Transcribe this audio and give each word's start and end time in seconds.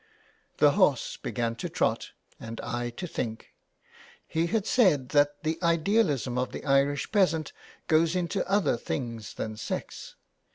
''The 0.57 0.71
horse 0.71 1.15
began 1.17 1.55
to 1.57 1.69
trot, 1.69 2.09
and 2.39 2.59
I 2.61 2.89
to 2.89 3.05
think. 3.05 3.53
He 4.25 4.47
had 4.47 4.65
said 4.65 5.09
that 5.09 5.43
the 5.43 5.59
idealism 5.61 6.39
of 6.39 6.51
the 6.53 6.65
Irish 6.65 7.11
peasant 7.11 7.53
goes 7.87 8.15
into 8.15 8.43
other 8.49 8.77
things 8.77 9.35
than 9.35 9.57
sex. 9.57 10.15